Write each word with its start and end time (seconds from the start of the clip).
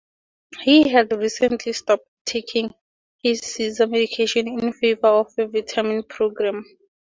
He 0.61 0.89
had 0.89 1.11
recently 1.13 1.73
stopped 1.73 2.07
taking 2.25 2.73
his 3.21 3.41
seizure 3.41 3.85
medication 3.85 4.47
in 4.47 4.73
favor 4.73 5.05
of 5.09 5.31
a 5.37 5.45
vitamin 5.45 6.01
program. 6.01 6.65